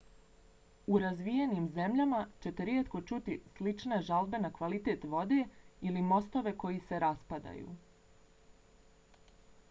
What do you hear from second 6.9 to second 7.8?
raspadaju